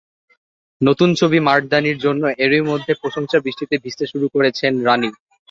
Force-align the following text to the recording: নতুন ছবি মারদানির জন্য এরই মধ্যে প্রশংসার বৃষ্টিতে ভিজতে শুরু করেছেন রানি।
নতুন 0.81 1.09
ছবি 1.19 1.39
মারদানির 1.47 1.97
জন্য 2.05 2.23
এরই 2.45 2.63
মধ্যে 2.69 2.93
প্রশংসার 3.01 3.43
বৃষ্টিতে 3.45 3.75
ভিজতে 3.83 4.05
শুরু 4.11 4.27
করেছেন 4.35 4.71
রানি। 4.87 5.09